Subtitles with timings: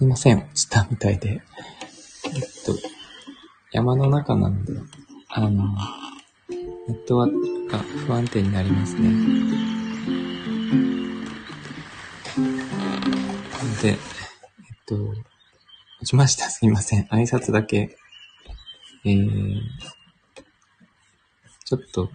[0.00, 1.28] すいません、落ちたみたいで。
[1.28, 1.42] えっ
[2.64, 2.74] と、
[3.70, 4.72] 山の中なので、
[5.28, 5.62] あの、
[6.88, 9.10] ネットワークが不安定になりますね。
[13.82, 13.96] で、えっ
[14.86, 15.22] と、落
[16.06, 16.48] ちました。
[16.48, 17.04] すいません。
[17.08, 17.98] 挨拶だけ。
[19.04, 19.60] えー、
[21.66, 22.08] ちょっと、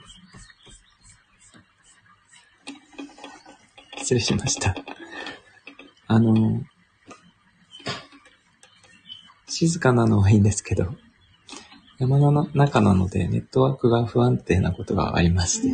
[3.98, 4.76] 失礼しました。
[6.08, 6.64] あの、
[9.48, 10.96] 静かなのはいいんですけど、
[11.98, 15.70] 山の中なのでネットワークが不安定なことがありまして。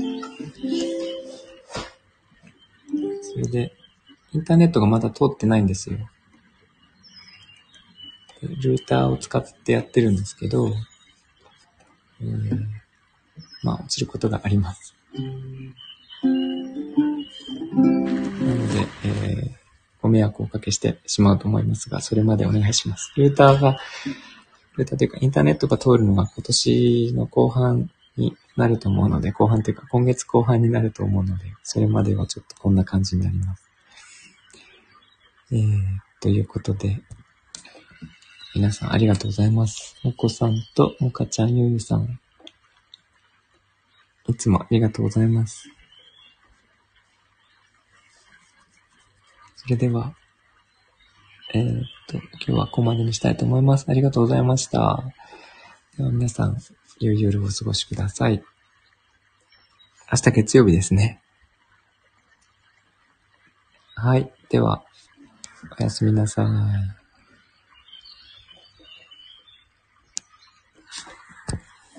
[3.21, 3.73] それで、
[4.33, 5.97] インターネットがまだ通ってないんですよ。
[8.41, 10.73] ルーターを使ってやってるんですけど、
[12.21, 12.81] えー
[13.63, 14.95] まあ落ちることがあります。
[20.11, 23.11] 迷惑をおかけしてしまうと思いますが、それまでお願いします。
[23.17, 23.77] ルーターが、
[24.77, 33.69] ルーターというかインターネットが通るのが今年の後半になると思うので、後半というか今月後半になると思うので、それまではちょっとこんな感じになります。
[35.51, 35.81] えー、
[36.21, 37.01] ということで、
[38.53, 39.95] 皆さんありがとうございます。
[40.03, 42.19] もこさんともかちゃんゆうゆさん。
[44.27, 45.69] いつもありがとうございます。
[49.71, 50.13] それでは、
[51.53, 53.85] えー、っと、今日はここまでにしたいと思います。
[53.87, 55.01] ありがとうございました。
[55.97, 56.57] では皆さん、
[56.99, 58.43] 良い夜をお過ごしください。
[60.11, 61.21] 明日月曜日ですね。
[63.95, 64.29] はい。
[64.49, 64.83] では、
[65.79, 66.45] おやすみなさい。